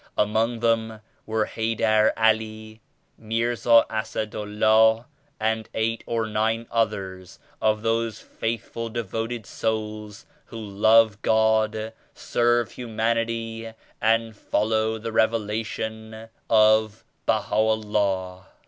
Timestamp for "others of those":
6.71-8.17